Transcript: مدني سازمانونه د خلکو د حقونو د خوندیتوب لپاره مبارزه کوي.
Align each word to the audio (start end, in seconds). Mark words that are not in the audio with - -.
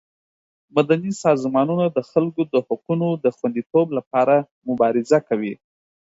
مدني 0.75 1.11
سازمانونه 1.23 1.85
د 1.89 1.99
خلکو 2.11 2.41
د 2.53 2.55
حقونو 2.67 3.07
د 3.23 3.25
خوندیتوب 3.35 3.87
لپاره 3.97 4.35
مبارزه 4.67 5.19
کوي. 5.27 5.53